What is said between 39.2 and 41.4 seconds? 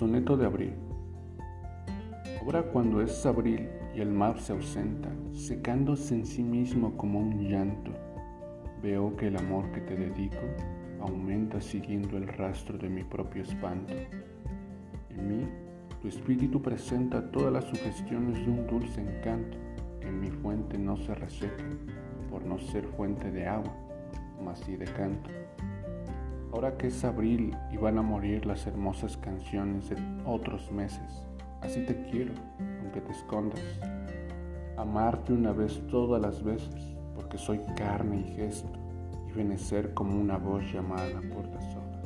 y venecer como una voz llamada